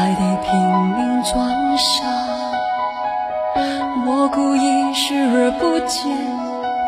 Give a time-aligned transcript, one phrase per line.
[0.08, 0.54] 还得拼
[0.96, 2.04] 命装傻，
[4.06, 6.16] 我故意视而不见。